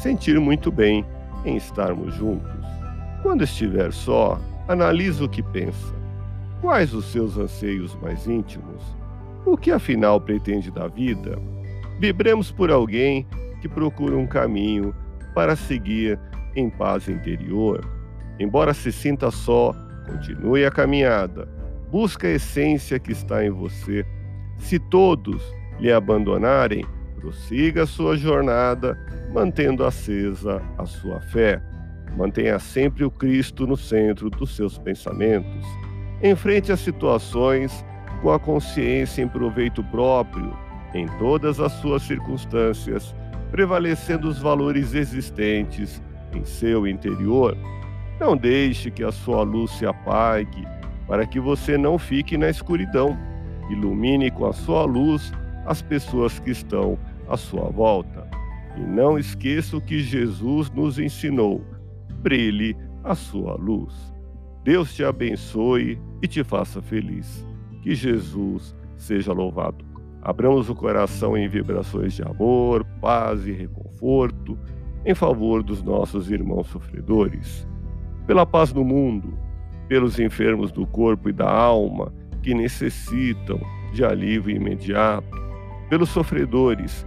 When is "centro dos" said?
33.76-34.54